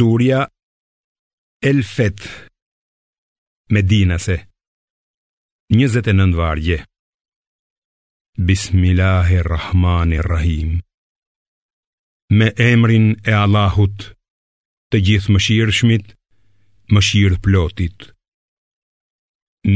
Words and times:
Surja 0.00 0.40
El 1.70 1.78
Feth 1.82 2.22
Medinase 3.74 4.36
29 5.74 6.34
vargje 6.40 6.76
Bismillahirrahmanirrahim 8.50 10.70
Me 12.38 12.46
emrin 12.72 13.06
e 13.30 13.32
Allahut 13.42 13.98
të 14.92 14.96
gjithë 15.08 15.32
mëshirë 15.34 15.74
shmit, 15.80 16.06
mëshirë 16.94 17.40
plotit. 17.48 17.98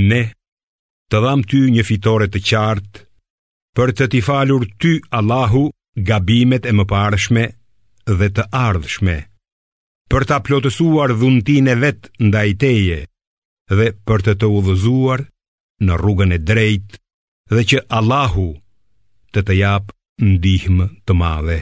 Ne 0.07 0.23
të 1.11 1.17
dham 1.27 1.41
ty 1.51 1.61
një 1.75 1.83
fitore 1.91 2.27
të 2.31 2.39
qartë 2.53 2.97
për 3.77 3.89
të 3.99 4.05
t'i 4.15 4.23
falur 4.31 4.63
ty 4.81 4.93
Allahu 5.19 5.65
gabimet 6.13 6.65
e 6.71 6.73
më 6.79 6.85
parëshme 6.95 7.45
dhe 8.21 8.29
të 8.39 8.43
ardhshme 8.63 9.19
për 10.13 10.27
ta 10.29 10.37
plotësuar 10.45 11.15
dhuntin 11.17 11.71
e 11.73 11.75
vet 11.83 12.11
ndaj 12.21 12.49
teje 12.61 12.99
dhe 13.73 13.87
për 14.11 14.21
të 14.27 14.35
të 14.43 14.49
udhëzuar 14.59 15.23
në 15.89 15.97
rrugën 16.03 16.35
e 16.37 16.39
drejt 16.51 16.99
dhe 17.57 17.63
që 17.71 17.81
Allahu 17.99 18.45
të 19.33 19.41
të 19.49 19.57
jap 19.63 19.89
ndihmë 20.27 20.89
të 21.09 21.17
madhe. 21.23 21.57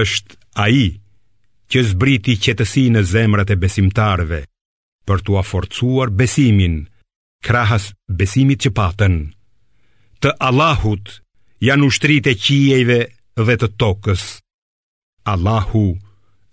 Është 0.00 0.34
ai 0.64 0.82
që 1.70 1.84
zbriti 1.92 2.34
qetësi 2.44 2.88
në 2.96 3.04
zemrat 3.14 3.54
e 3.54 3.60
besimtarve 3.64 4.40
për 5.06 5.22
t'u 5.24 5.38
forcuar 5.52 6.10
besimin 6.18 6.78
krahas 7.46 7.92
besimit 8.20 8.66
që 8.66 8.74
patën. 8.78 9.14
Të 10.22 10.34
Allahut 10.50 11.18
janë 11.68 11.86
ushtrit 11.92 12.26
e 12.26 12.34
qijeve 12.46 13.00
dhe 13.46 13.56
të 13.62 13.70
tokës. 13.82 14.26
Allahu 15.32 15.86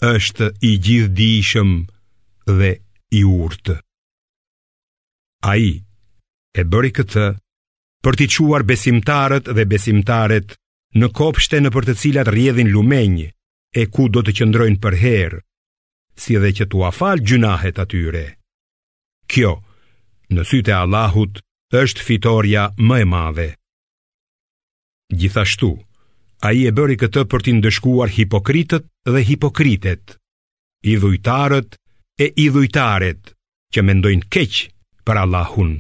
është 0.08 0.48
i 0.68 0.78
gjithdijshëm 0.80 1.72
dhe 2.58 2.72
i 3.20 3.24
urtë. 3.28 3.76
A 5.50 5.56
i, 5.60 5.72
e 6.60 6.64
bëri 6.64 6.92
këtë, 6.96 7.26
për 8.04 8.20
ti 8.20 8.28
quar 8.36 8.64
besimtarët 8.64 9.50
dhe 9.56 9.66
besimtarët 9.68 10.56
në 11.00 11.10
kopshte 11.20 11.60
në 11.62 11.70
për 11.76 11.90
të 11.90 11.96
cilat 12.02 12.32
rjedhin 12.32 12.72
lumenjë 12.72 13.28
e 13.80 13.84
ku 13.96 14.08
do 14.10 14.24
të 14.24 14.34
qëndrojnë 14.40 14.80
për 14.84 14.96
herë, 15.04 15.42
si 16.20 16.36
edhe 16.36 16.52
që 16.58 16.70
tua 16.72 16.90
afal 16.92 17.20
gjunahet 17.22 17.80
atyre. 17.84 18.24
Kjo, 19.30 19.52
në 20.34 20.44
syte 20.50 20.74
Allahut, 20.80 21.44
është 21.76 22.02
fitorja 22.08 22.64
më 22.82 23.04
e 23.04 23.06
madhe. 23.08 23.50
Gjithashtu, 25.20 25.76
A 26.40 26.50
i 26.56 26.64
e 26.70 26.72
bëri 26.72 26.96
këtë 27.00 27.24
për 27.32 27.42
t'i 27.44 27.54
ndëshkuar 27.58 28.12
hipokritët 28.16 28.86
dhe 29.12 29.24
hipokritet 29.30 30.14
I 30.88 30.94
dhujtarët 31.04 31.74
e 32.24 32.30
i 32.44 32.48
dhujtaret 32.56 33.34
Që 33.76 33.84
mendojnë 33.86 34.30
keqë 34.34 34.70
për 35.06 35.20
Allahun 35.24 35.74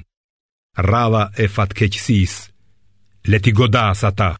Rava 0.87 1.21
e 1.39 1.47
fatkeqësis, 1.53 2.33
keqësis 2.35 3.31
Leti 3.31 3.53
godas 3.59 4.03
ata 4.09 4.33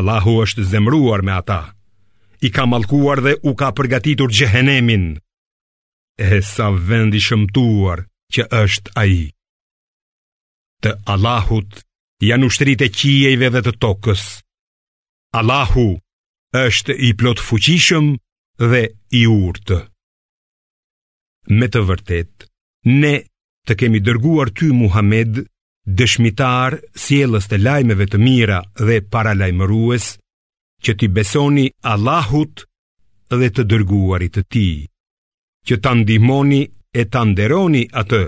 Allahu 0.00 0.38
është 0.46 0.64
zemruar 0.72 1.22
me 1.28 1.36
ata 1.36 1.60
I 2.40 2.48
ka 2.56 2.64
malkuar 2.66 3.20
dhe 3.26 3.36
u 3.44 3.52
ka 3.60 3.68
përgatitur 3.76 4.32
gjehenemin 4.32 5.06
E 6.30 6.40
sa 6.54 6.72
vendi 6.88 7.20
shëmtuar 7.28 8.06
që 8.34 8.48
është 8.64 8.96
a 8.96 9.04
i 9.04 9.22
Të 10.82 10.96
Allahut 11.14 11.84
janë 12.30 12.48
ushtrit 12.50 12.80
e 12.80 12.88
qijejve 12.98 13.52
dhe 13.56 13.62
të 13.68 13.76
tokës 13.86 14.28
Allahu 15.34 15.98
është 16.58 16.94
i 17.06 17.12
plot 17.20 17.38
fuqishëm 17.44 18.06
dhe 18.70 18.82
i 19.18 19.26
urtë. 19.28 19.78
Me 21.60 21.66
të 21.68 21.82
vërtet, 21.88 22.46
ne 23.02 23.12
të 23.66 23.76
kemi 23.80 24.00
dërguar 24.06 24.48
ty 24.56 24.70
Muhammed 24.72 25.42
dëshmitar 26.00 26.78
sielës 27.04 27.46
të 27.48 27.58
lajmeve 27.60 28.06
të 28.08 28.18
mira 28.24 28.60
dhe 28.86 29.00
para 29.12 29.34
lajmërues 29.40 30.08
që 30.84 30.92
ti 30.98 31.06
besoni 31.16 31.66
Allahut 31.92 32.64
dhe 33.40 33.50
të 33.52 33.62
dërguarit 33.70 34.32
të 34.36 34.42
ti, 34.52 34.68
që 35.66 35.76
të 35.76 35.92
ndihmoni 36.00 36.62
e 37.00 37.04
të 37.12 37.22
nderoni 37.28 37.84
atë 38.00 38.22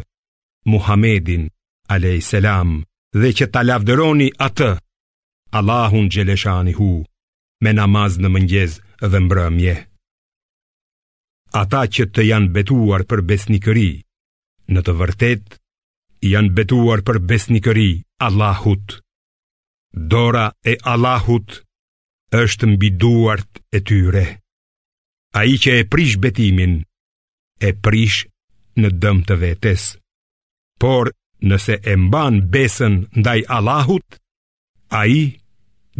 Muhammedin 0.73 1.49
a.s. 1.95 2.31
dhe 3.21 3.31
që 3.39 3.47
të 3.53 3.61
lavderoni 3.69 4.29
atë. 4.49 4.73
Allahun 5.53 6.09
gjeleshani 6.09 6.73
hu, 6.79 7.05
me 7.63 7.71
namaz 7.75 8.19
në 8.23 8.29
mëngjez 8.35 8.75
dhe 9.13 9.19
mbrëmje. 9.25 9.75
Ata 11.61 11.81
që 11.95 12.05
të 12.15 12.23
janë 12.29 12.53
betuar 12.55 13.03
për 13.11 13.23
besnikëri, 13.29 13.91
në 14.71 14.81
të 14.87 14.95
vërtet, 15.01 15.47
janë 16.33 16.55
betuar 16.59 17.03
për 17.03 17.19
besnikëri 17.33 17.89
Allahut. 18.27 19.01
Dora 20.13 20.47
e 20.73 20.77
Allahut 20.93 21.59
është 22.43 22.71
mbi 22.71 22.91
duart 23.01 23.63
e 23.77 23.83
tyre. 23.89 24.27
A 25.35 25.43
i 25.51 25.57
që 25.63 25.71
e 25.81 25.89
prish 25.93 26.15
betimin, 26.23 26.79
e 27.59 27.71
prish 27.85 28.23
në 28.79 28.89
dëm 29.03 29.19
të 29.27 29.35
vetes. 29.43 29.91
Por, 30.81 31.11
nëse 31.51 31.81
e 31.93 31.95
mban 32.07 32.39
besën 32.55 32.95
ndaj 33.19 33.41
Allahut, 33.57 34.20
a 34.93 35.05
i 35.07 35.23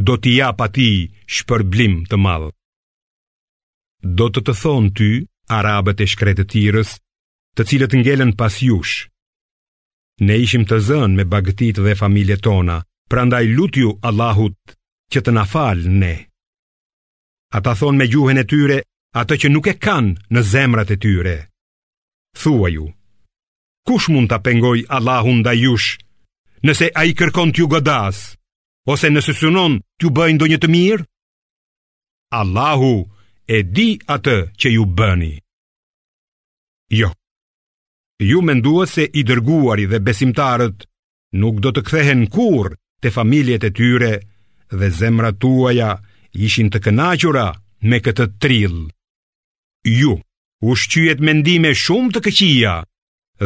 do 0.07 0.15
t'i 0.23 0.33
ja 0.41 0.49
pa 0.59 0.67
ti 0.75 0.91
shpërblim 1.35 1.95
të 2.11 2.17
madhë. 2.25 2.51
Do 4.19 4.27
të 4.33 4.41
të 4.47 4.55
thonë 4.63 4.91
ty, 4.99 5.11
arabët 5.59 6.03
e 6.05 6.07
shkretë 6.13 6.45
t'irës, 6.51 6.91
të 7.57 7.63
cilët 7.69 7.95
ngellen 8.01 8.33
pas 8.41 8.55
jush. 8.67 8.95
Ne 10.27 10.37
ishim 10.45 10.65
të 10.67 10.79
zënë 10.89 11.17
me 11.19 11.25
bagëtit 11.33 11.81
dhe 11.85 11.95
familje 12.03 12.37
tona, 12.47 12.79
pra 13.11 13.23
ndaj 13.27 13.45
lutju 13.57 13.91
Allahut 14.09 14.57
që 15.13 15.19
të 15.23 15.31
na 15.37 15.45
falë 15.53 15.93
ne. 16.01 16.15
A 17.51 17.59
thonë 17.65 17.99
me 17.99 18.07
gjuhen 18.11 18.43
e 18.43 18.49
tyre, 18.53 18.79
atë 19.21 19.35
që 19.43 19.49
nuk 19.51 19.67
e 19.67 19.75
kanë 19.85 20.13
në 20.35 20.41
zemrat 20.53 20.91
e 20.95 20.97
tyre. 21.03 21.37
Thua 22.41 22.69
ju, 22.75 22.87
kush 23.87 24.07
mund 24.13 24.31
të 24.31 24.39
pengoj 24.47 24.79
Allahun 24.97 25.41
da 25.47 25.53
jush, 25.63 25.89
nëse 26.67 26.91
a 26.95 27.03
i 27.09 27.13
kërkon 27.19 27.51
t'ju 27.53 27.67
godasë? 27.73 28.40
ose 28.89 29.09
nëse 29.13 29.35
synon 29.37 29.75
t'ju 29.99 30.09
bëjnë 30.17 30.37
ndonjë 30.39 30.59
të 30.63 30.69
mirë? 30.73 31.05
Allahu 32.41 32.95
e 33.51 33.59
di 33.77 33.91
atë 34.15 34.37
që 34.61 34.69
ju 34.77 34.85
bëni. 34.99 35.33
Jo. 36.95 37.11
Ju 38.21 38.43
mendua 38.45 38.87
se 38.87 39.05
i 39.05 39.23
dërguari 39.29 39.87
dhe 39.91 39.99
besimtarët 40.07 40.79
nuk 41.41 41.57
do 41.65 41.71
të 41.73 41.83
kthehen 41.87 42.23
kur 42.35 42.67
te 43.01 43.09
familjet 43.15 43.65
e 43.65 43.71
tyre 43.77 44.13
dhe 44.79 44.89
zemrat 44.99 45.41
tuaja 45.43 45.91
ishin 46.45 46.69
të 46.71 46.79
kënaqura 46.85 47.47
me 47.89 47.99
këtë 48.05 48.27
trill. 48.43 48.77
Ju 50.01 50.15
U 50.69 50.75
shqyjet 50.77 51.23
mendime 51.25 51.71
shumë 51.83 52.13
të 52.13 52.21
këqia 52.27 52.75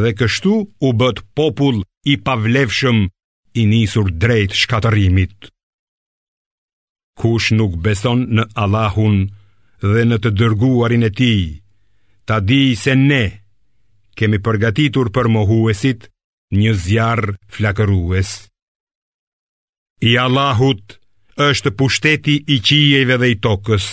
dhe 0.03 0.11
kështu 0.19 0.55
u 0.83 0.89
bët 0.99 1.21
popull 1.39 1.79
i 2.11 2.15
pavlefshëm 2.25 2.99
i 3.57 3.65
nisur 3.71 4.09
drejt 4.23 4.55
shkatërimit. 4.63 5.47
Kush 7.21 7.53
nuk 7.59 7.77
beson 7.85 8.25
në 8.37 8.47
Allahun 8.63 9.19
dhe 9.85 10.03
në 10.09 10.17
të 10.25 10.31
dërguarin 10.41 11.07
e 11.09 11.11
ti, 11.21 11.33
ta 12.27 12.41
di 12.49 12.63
se 12.81 12.97
ne 12.99 13.23
kemi 14.19 14.39
përgatitur 14.47 15.11
për 15.15 15.31
mohuesit 15.37 16.09
një 16.59 16.73
zjarë 16.87 17.37
flakërues. 17.55 18.33
I 20.11 20.17
Allahut 20.25 20.99
është 21.47 21.71
pushteti 21.79 22.35
i 22.55 22.59
qijeve 22.67 23.17
dhe 23.23 23.31
i 23.35 23.39
tokës, 23.47 23.87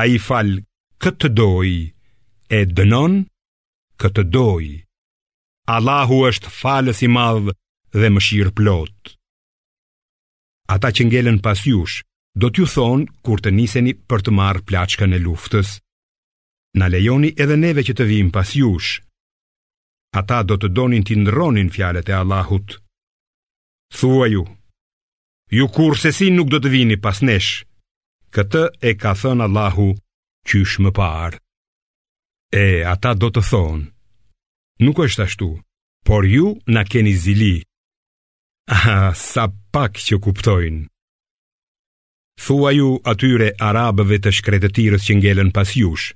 a 0.00 0.04
i 0.12 0.16
falë 0.26 0.60
këtë 1.02 1.28
doj, 1.40 1.70
e 2.56 2.60
dënon 2.76 3.16
këtë 4.02 4.24
doj. 4.36 4.64
Allahu 5.76 6.20
është 6.30 6.52
falës 6.62 7.00
i 7.04 7.08
madhë 7.16 7.52
dhe 8.00 8.08
mëshirë 8.12 8.52
plot. 8.56 9.00
Ata 10.74 10.90
që 10.96 11.02
ngelen 11.08 11.38
pas 11.44 11.58
jush, 11.68 11.96
do 12.40 12.48
t'ju 12.50 12.64
thonë 12.74 13.08
kur 13.24 13.42
të 13.44 13.50
niseni 13.52 13.92
për 14.08 14.24
të 14.26 14.32
marrë 14.38 14.64
plachka 14.68 15.04
në 15.08 15.18
luftës. 15.26 15.74
Na 16.80 16.86
lejoni 16.88 17.34
edhe 17.42 17.56
neve 17.60 17.84
që 17.84 17.94
të 17.96 18.04
vim 18.08 18.28
pas 18.32 18.48
jush. 18.56 19.02
Ata 20.20 20.38
do 20.48 20.56
të 20.58 20.68
donin 20.76 21.04
t'i 21.04 21.16
ndronin 21.20 21.68
fjalet 21.74 22.08
e 22.08 22.14
Allahut. 22.22 22.78
Thua 23.96 24.26
ju, 24.32 24.44
ju 25.52 25.66
kur 25.74 25.94
se 26.00 26.10
si 26.16 26.30
nuk 26.32 26.48
do 26.52 26.58
të 26.62 26.70
vini 26.72 26.96
pas 27.04 27.18
nesh. 27.28 27.52
Këtë 28.32 28.62
e 28.80 28.90
ka 29.00 29.12
thënë 29.20 29.44
Allahu 29.44 29.88
qysh 30.48 30.78
më 30.80 30.90
parë. 30.98 31.38
E, 32.56 32.66
ata 32.92 33.12
do 33.20 33.28
të 33.32 33.42
thonë, 33.50 33.84
nuk 34.84 34.96
është 35.04 35.24
ashtu, 35.26 35.50
por 36.08 36.22
ju 36.28 36.56
na 36.72 36.82
keni 36.90 37.12
zili, 37.24 37.54
Aha, 38.72 39.02
sa 39.14 39.44
pak 39.74 39.98
që 40.04 40.16
kuptojnë. 40.24 40.82
Thua 42.44 42.70
ju 42.72 42.86
atyre 43.12 43.50
arabëve 43.68 44.16
të 44.24 44.32
shkretëtirës 44.38 45.04
që 45.08 45.16
ngelen 45.18 45.50
pas 45.56 45.68
jush. 45.78 46.06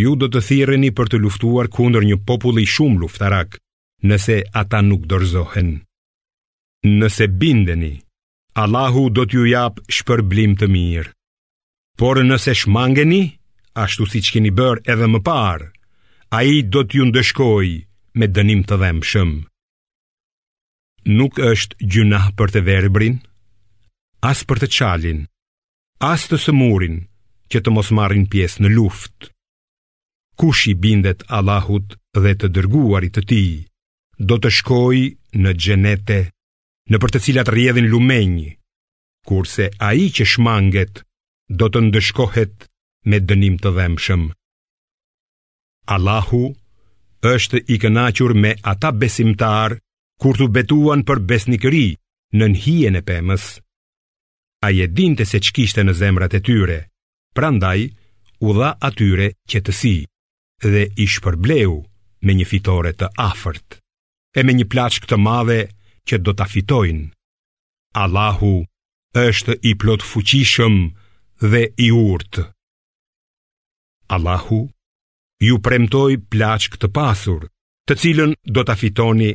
Ju 0.00 0.16
do 0.18 0.26
të 0.30 0.40
thireni 0.48 0.90
për 0.98 1.12
të 1.12 1.20
luftuar 1.22 1.68
kundër 1.76 2.08
një 2.08 2.18
populli 2.30 2.64
shumë 2.72 2.98
luftarak, 3.04 3.60
nëse 4.10 4.36
ata 4.62 4.80
nuk 4.88 5.06
dorzohen. 5.12 5.70
Nëse 6.96 7.28
bindeni, 7.42 7.92
Allahu 8.62 9.06
do 9.16 9.22
t'ju 9.26 9.46
japë 9.52 9.84
shpërblim 10.00 10.58
të 10.58 10.66
mirë. 10.74 11.12
Por 12.00 12.18
nëse 12.30 12.52
shmangeni, 12.64 13.22
ashtu 13.84 14.04
si 14.10 14.24
që 14.26 14.32
keni 14.38 14.52
bërë 14.58 14.82
edhe 14.94 15.06
më 15.14 15.22
parë, 15.30 15.68
a 16.36 16.42
i 16.54 16.58
do 16.74 16.82
t'ju 16.84 17.06
ndëshkoj 17.12 17.68
me 18.18 18.26
dënim 18.36 18.64
të 18.66 18.82
dhemë 18.82 19.06
shëmë 19.12 19.38
nuk 21.06 21.38
është 21.38 21.78
gjuna 21.92 22.20
për 22.38 22.50
të 22.54 22.60
verbrin, 22.66 23.18
as 24.26 24.42
për 24.48 24.58
të 24.64 24.68
qalin, 24.76 25.20
as 26.02 26.24
të 26.28 26.38
sëmurin, 26.44 27.04
që 27.50 27.60
të 27.62 27.72
mos 27.74 27.92
marrin 27.94 28.24
pjesë 28.32 28.64
në 28.66 28.72
luft. 28.74 29.30
Kush 30.36 30.66
i 30.70 30.74
bindet 30.74 31.22
Allahut 31.38 31.94
dhe 32.18 32.32
të 32.36 32.48
dërguarit 32.56 33.14
të 33.16 33.22
ti, 33.30 33.44
do 34.18 34.36
të 34.38 34.50
shkoj 34.58 34.98
në 35.42 35.52
gjenete, 35.62 36.18
në 36.90 36.96
për 37.00 37.12
të 37.14 37.22
cilat 37.26 37.52
rjedhin 37.54 37.88
lumenj, 37.92 38.56
kurse 39.26 39.70
a 39.86 39.92
i 39.98 40.08
që 40.16 40.26
shmanget, 40.32 41.02
do 41.60 41.70
të 41.70 41.84
ndëshkohet 41.88 42.66
me 43.10 43.18
dënim 43.28 43.56
të 43.62 43.70
dhemshëm. 43.78 44.24
Allahu 45.96 46.42
është 47.30 47.60
i 47.74 47.78
kënachur 47.82 48.34
me 48.42 48.56
ata 48.72 48.90
besimtarë 49.00 49.78
Kur 50.20 50.36
të 50.38 50.46
betuan 50.52 51.02
për 51.04 51.20
besnikëri 51.30 51.86
në 52.40 52.46
një 52.54 52.76
e 53.00 53.02
pemës, 53.08 53.44
a 54.66 54.70
je 54.72 54.86
dinte 54.98 55.24
se 55.28 55.38
që 55.44 55.52
kishte 55.58 55.82
në 55.84 55.92
zemrat 55.98 56.34
e 56.34 56.40
tyre, 56.40 56.78
prandaj 57.36 57.92
u 58.40 58.52
dha 58.56 58.70
atyre 58.88 59.26
që 59.50 59.58
të 59.66 59.72
si, 59.80 59.94
dhe 60.64 60.86
i 60.96 61.06
shpërbleu 61.14 61.76
me 62.26 62.32
një 62.34 62.46
fitore 62.48 62.92
të 62.96 63.10
afërt, 63.28 63.78
e 64.32 64.40
me 64.44 64.56
një 64.56 64.66
plaçk 64.72 65.04
të 65.06 65.18
madhe 65.26 65.60
që 66.08 66.18
do 66.24 66.32
të 66.32 66.42
afitojnë. 66.48 67.06
Allahu 68.04 68.54
është 69.26 69.60
i 69.70 69.76
plot 69.80 70.02
fuqishëm 70.04 70.80
dhe 71.52 71.62
i 71.86 71.90
urtë. 71.96 72.46
Allahu 74.16 74.62
ju 75.46 75.56
premtoj 75.68 76.10
plaçk 76.32 76.80
të 76.80 76.88
pasur, 76.96 77.46
të 77.86 77.94
cilën 78.02 78.32
do 78.54 78.64
të 78.64 78.72
afitoni, 78.76 79.32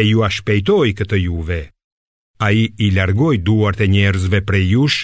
e 0.00 0.02
ju 0.10 0.20
a 0.26 0.30
shpejtoj 0.34 0.90
këtë 0.98 1.18
juve. 1.26 1.60
A 2.44 2.50
i 2.60 2.64
i 2.84 2.88
largoj 2.98 3.36
duart 3.46 3.80
e 3.80 3.86
njerëzve 3.88 4.40
prej 4.48 4.64
jush, 4.74 5.00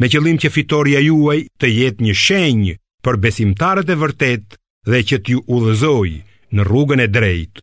me 0.00 0.10
qëllim 0.12 0.40
që 0.42 0.50
fitorja 0.56 1.00
juaj 1.08 1.38
të 1.60 1.70
jetë 1.78 2.04
një 2.08 2.14
shenjë 2.24 2.74
për 3.04 3.18
besimtarët 3.24 3.92
e 3.94 3.98
vërtet 4.02 4.56
dhe 4.90 4.98
që 5.08 5.16
t'ju 5.24 5.44
udhëzoj 5.56 6.10
në 6.54 6.60
rrugën 6.68 7.04
e 7.06 7.08
drejtë. 7.16 7.62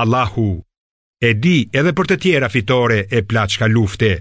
Allahu, 0.00 0.50
e 1.18 1.30
di 1.42 1.56
edhe 1.78 1.92
për 1.98 2.06
të 2.10 2.20
tjera 2.22 2.48
fitore 2.54 3.00
e 3.18 3.24
plaçka 3.30 3.66
lufte, 3.74 4.12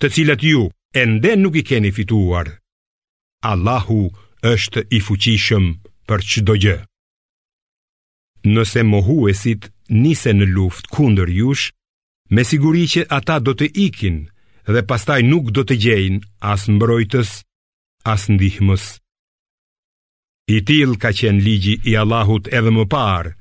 të 0.00 0.10
cilat 0.14 0.42
ju 0.50 0.64
ende 1.02 1.36
nuk 1.38 1.60
i 1.60 1.66
keni 1.70 1.92
fituar. 1.94 2.50
Allahu 3.52 4.00
është 4.54 4.82
i 4.90 4.98
fuqishëm 5.06 5.68
për 6.08 6.26
çdo 6.30 6.58
gjë 6.64 6.78
nëse 8.44 8.82
mohuesit 8.82 9.68
nise 9.88 10.32
në 10.34 10.46
luft 10.54 10.88
kunder 10.94 11.28
jush, 11.30 11.70
me 12.32 12.44
siguri 12.48 12.86
që 12.88 13.06
ata 13.12 13.38
do 13.40 13.54
të 13.54 13.68
ikin 13.88 14.26
dhe 14.66 14.82
pastaj 14.88 15.20
nuk 15.26 15.50
do 15.54 15.62
të 15.66 15.76
gjejnë 15.84 16.24
as 16.54 16.68
mbrojtës, 16.70 17.30
as 18.12 18.28
ndihmës. 18.30 18.84
I 20.54 20.62
til 20.66 20.96
ka 21.02 21.10
qenë 21.14 21.42
ligji 21.44 21.74
i 21.90 21.94
Allahut 22.02 22.48
edhe 22.50 22.70
më 22.74 22.84
parë, 22.92 23.34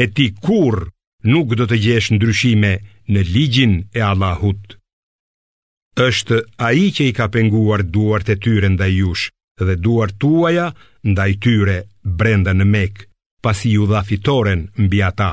e 0.00 0.06
ti 0.14 0.30
kur 0.44 0.86
nuk 1.26 1.56
do 1.58 1.66
të 1.68 1.78
gjesh 1.84 2.12
ndryshime 2.14 2.72
në 3.12 3.20
ligjin 3.32 3.74
e 3.92 4.00
Allahut. 4.04 4.76
Êshtë 5.96 6.42
a 6.60 6.72
i 6.76 6.88
që 6.92 7.10
i 7.10 7.14
ka 7.16 7.26
penguar 7.32 7.82
duart 7.92 8.28
e 8.28 8.36
tyre 8.36 8.68
ndaj 8.76 8.92
jush 9.00 9.28
dhe 9.64 9.76
duart 9.84 10.16
tuaja 10.20 10.70
ndaj 11.08 11.32
tyre 11.44 11.76
brenda 12.04 12.52
në 12.52 12.66
mekë, 12.72 13.04
pasi 13.46 13.68
ju 13.76 13.82
dha 13.90 14.02
fitoren 14.10 14.60
mbi 14.84 14.98
ata. 15.10 15.32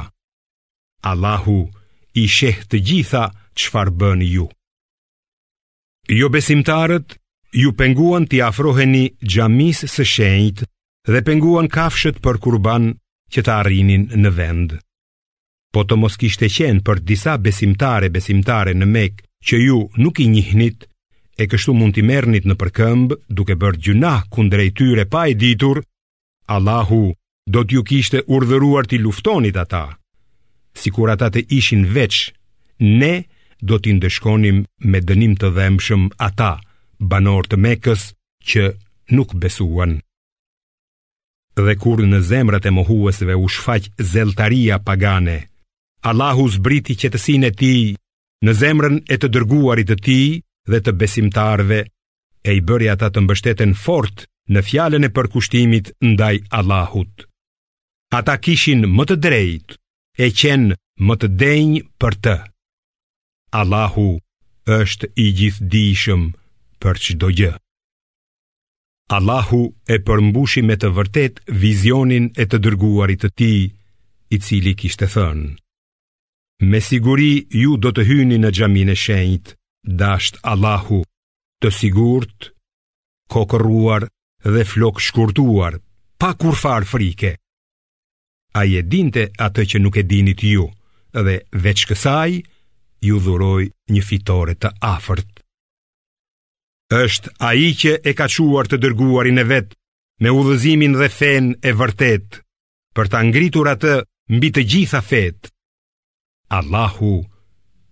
Allahu 1.11 1.59
i 2.21 2.23
sheh 2.37 2.57
të 2.69 2.77
gjitha 2.87 3.23
çfarë 3.59 3.93
bën 3.99 4.19
ju. 4.33 4.45
Jo 6.19 6.27
besimtarët 6.35 7.15
ju 7.61 7.69
penguan 7.79 8.25
t'i 8.29 8.39
afroheni 8.49 9.05
xhamis 9.33 9.79
së 9.95 10.03
shenjt 10.13 10.57
dhe 11.11 11.19
penguan 11.27 11.67
kafshët 11.75 12.17
për 12.25 12.37
kurban 12.43 12.83
që 13.33 13.39
të 13.43 13.51
arrinin 13.59 14.03
në 14.21 14.29
vend. 14.37 14.69
Po 15.73 15.81
të 15.85 15.95
mos 16.01 16.19
kishte 16.21 16.47
qenë 16.55 16.83
për 16.87 17.01
disa 17.09 17.33
besimtare 17.45 18.11
besimtare 18.15 18.73
në 18.77 18.87
Mekë 18.95 19.21
që 19.47 19.55
ju 19.67 19.79
nuk 20.03 20.15
i 20.23 20.27
njihnit 20.35 20.85
e 21.41 21.49
kështu 21.49 21.73
mund 21.79 21.95
t'i 21.97 22.05
mernit 22.09 22.45
në 22.47 22.55
përkëmbë 22.61 23.17
duke 23.37 23.57
bërë 23.61 23.81
gjuna 23.83 24.13
kundrejtyre 24.33 25.03
pa 25.13 25.23
e 25.31 25.33
ditur, 25.43 25.79
Allahu 26.55 27.03
do 27.45 27.63
t'ju 27.67 27.83
kishte 27.83 28.21
urdhëruar 28.27 28.87
t'i 28.87 28.97
luftonit 29.03 29.57
ata. 29.57 29.85
Si 30.79 30.89
kur 30.95 31.11
ata 31.13 31.27
të 31.31 31.43
ishin 31.57 31.83
veç, 31.95 32.31
ne 32.79 33.13
do 33.61 33.77
t'i 33.79 33.91
ndëshkonim 33.99 34.63
me 34.91 34.99
dënim 35.07 35.35
të 35.41 35.49
dhemshëm 35.57 36.07
ata, 36.27 36.53
banor 36.99 37.43
të 37.47 37.57
mekës, 37.65 38.11
që 38.47 38.63
nuk 39.15 39.35
besuan. 39.43 39.99
Dhe 41.57 41.75
kur 41.79 42.01
në 42.01 42.19
zemrat 42.31 42.65
e 42.65 42.71
mohuesve 42.75 43.35
u 43.37 43.47
shfaq 43.47 43.91
zeltaria 44.13 44.79
pagane, 44.79 45.39
Allahu 46.09 46.47
zbriti 46.51 46.95
qetësinë 46.99 47.47
e 47.47 47.51
ti 47.59 47.75
në 48.43 48.51
zemrën 48.61 48.95
e 49.07 49.15
të 49.21 49.27
dërguarit 49.31 49.87
të 49.93 49.97
ti 50.05 50.19
dhe 50.71 50.79
të 50.83 50.91
besimtarve, 50.99 51.79
e 52.43 52.51
i 52.57 52.59
bërja 52.67 52.95
ta 52.99 53.07
të 53.11 53.19
mbështeten 53.23 53.71
fort 53.83 54.25
në 54.51 54.59
fjallën 54.67 55.07
e 55.07 55.13
përkushtimit 55.15 55.93
ndaj 56.11 56.35
Allahut 56.57 57.27
ata 58.17 58.35
kishin 58.43 58.81
më 58.95 59.03
të 59.09 59.15
drejt 59.25 59.73
e 60.25 60.29
qenë 60.39 60.75
më 61.07 61.13
të 61.21 61.27
denjë 61.41 61.81
për 62.01 62.13
të. 62.25 62.35
Allahu 63.61 64.07
është 64.79 65.07
i 65.25 65.27
gjithdishëm 65.37 66.21
për 66.81 66.95
çdo 67.05 67.29
gjë. 67.37 67.51
Allahu 69.17 69.61
e 69.93 69.97
përmbushi 70.07 70.61
me 70.69 70.75
të 70.79 70.89
vërtet 70.97 71.41
vizionin 71.63 72.25
e 72.41 72.43
të 72.49 72.57
dërguarit 72.63 73.21
të 73.25 73.29
ti, 73.39 73.53
i 74.33 74.37
cili 74.45 74.73
kishtë 74.81 75.09
thënë. 75.15 75.51
Me 76.69 76.79
siguri 76.89 77.31
ju 77.63 77.75
do 77.83 77.89
të 77.93 78.05
hyni 78.09 78.37
në 78.41 78.49
gjamin 78.57 78.93
e 78.93 78.97
shenjt, 79.03 79.45
dashtë 80.01 80.39
Allahu 80.53 80.99
të 81.61 81.67
sigurt, 81.79 82.53
kokëruar 83.33 84.03
dhe 84.53 84.63
flokë 84.71 85.03
shkurtuar, 85.05 85.73
pa 86.19 86.29
kurfar 86.41 86.83
frike 86.93 87.33
a 88.53 88.63
je 88.69 88.81
dinte 88.87 89.27
atë 89.41 89.63
që 89.73 89.81
nuk 89.81 89.97
e 89.97 90.03
dinit 90.05 90.43
ju, 90.45 90.67
dhe 91.15 91.35
veç 91.63 91.81
kësaj, 91.89 92.41
ju 93.03 93.17
dhuroj 93.19 93.63
një 93.91 94.01
fitore 94.07 94.53
të 94.55 94.69
afërt. 94.79 95.41
Êshtë 96.93 97.33
a 97.41 97.53
i 97.57 97.71
që 97.81 97.95
e 98.05 98.13
ka 98.13 98.27
quar 98.29 98.69
të 98.69 98.77
dërguarin 98.83 99.41
e 99.43 99.45
vetë, 99.51 99.77
me 100.21 100.29
udhëzimin 100.39 100.93
dhe 100.99 101.09
fen 101.09 101.47
e 101.59 101.71
vërtet, 101.79 102.29
për 102.95 103.05
ta 103.11 103.23
ngritur 103.25 103.67
atë 103.73 103.95
mbi 104.35 104.49
të 104.53 104.61
gjitha 104.71 105.01
fetë. 105.01 105.49
Allahu 106.59 107.25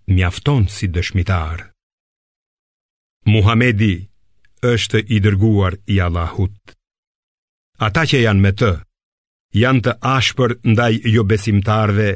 mjafton 0.06 0.68
si 0.70 0.86
dëshmitar. 0.94 1.66
Muhamedi 3.26 3.96
është 4.74 5.02
i 5.14 5.18
dërguar 5.24 5.74
i 5.94 5.98
Allahut. 6.06 6.56
Ata 7.86 8.06
që 8.06 8.22
janë 8.22 8.42
me 8.44 8.52
të, 8.54 8.70
janë 9.60 9.82
të 9.86 9.92
ashpër 10.08 10.54
ndaj 10.72 10.92
jo 11.12 11.22
besimtarve 11.28 12.08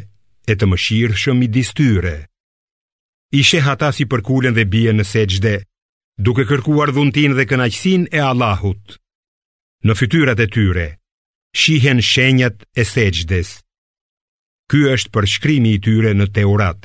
e 0.50 0.54
të 0.56 0.68
mëshirë 0.70 1.18
shëm 1.20 1.42
i 1.44 1.48
distyre. 1.52 2.14
sheha 3.36 3.76
ta 3.76 3.92
si 3.92 4.04
përkullen 4.10 4.54
dhe 4.56 4.64
bie 4.64 4.92
në 4.92 5.04
seqde, 5.04 5.54
duke 6.26 6.44
kërkuar 6.48 6.92
dhuntin 6.94 7.36
dhe 7.36 7.44
kënaqësin 7.50 8.08
e 8.12 8.18
Allahut. 8.30 8.96
Në 9.84 9.92
fytyrat 9.98 10.40
e 10.40 10.46
tyre, 10.46 10.86
shihen 11.54 12.00
shenjat 12.00 12.64
e 12.74 12.82
seqdes. 12.84 13.60
Ky 14.70 14.78
është 14.94 15.12
përshkrimi 15.14 15.76
i 15.76 15.82
tyre 15.86 16.14
në 16.16 16.26
Teurat, 16.34 16.80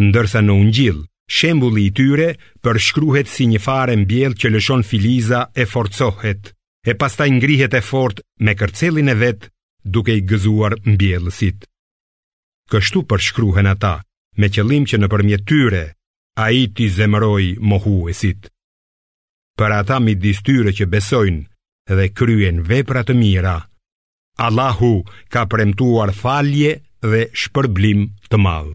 ndërsa 0.00 0.40
në 0.42 0.52
Ungjill, 0.60 1.00
shembulli 1.28 1.88
i 1.88 1.92
tyre 1.92 2.28
përshkruhet 2.62 3.28
si 3.28 3.46
një 3.50 3.60
fare 3.66 3.96
mbjell 3.96 4.32
që 4.40 4.48
lëshon 4.54 4.82
filiza 4.86 5.40
e 5.60 5.66
forcohet, 5.66 6.54
e 6.86 6.92
pastaj 6.94 7.28
ngrihet 7.34 7.74
e 7.74 7.82
fort 7.90 8.20
me 8.40 8.54
kërcelin 8.54 9.10
e 9.12 9.16
vetë 9.24 9.48
duke 9.84 10.12
i 10.14 10.22
gëzuar 10.26 10.74
mbjellësit. 10.86 11.64
Kështu 12.70 13.02
përshkruhen 13.08 13.66
ata, 13.70 14.00
me 14.38 14.48
qëllim 14.52 14.86
që 14.90 14.98
në 15.00 15.06
përmjet 15.12 15.46
tyre, 15.48 15.82
a 16.38 16.50
i 16.54 16.66
ti 16.70 16.88
zemëroj 16.88 17.56
mohuesit. 17.60 18.50
Për 19.58 19.70
ata 19.80 19.98
mi 20.00 20.14
distyre 20.14 20.70
që 20.70 20.86
besojnë 20.86 21.96
dhe 21.96 22.08
kryen 22.12 22.62
vepra 22.68 23.02
të 23.02 23.16
mira, 23.18 23.56
Allahu 24.38 25.02
ka 25.34 25.48
premtuar 25.50 26.12
falje 26.14 26.76
dhe 27.02 27.26
shpërblim 27.34 28.06
të 28.30 28.44
madhë. 28.44 28.74